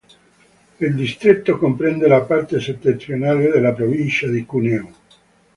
Il 0.79 0.95
distretto 0.95 1.59
comprende 1.59 2.07
la 2.07 2.21
parte 2.21 2.59
settentrionale 2.59 3.51
della 3.51 3.71
provincia 3.71 4.27
di 4.27 4.43
Cuneo. 4.47 4.91